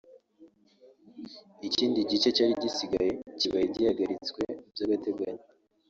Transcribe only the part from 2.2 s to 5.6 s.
cyari gisigaye kibaye gihagaritswe by’agateganyo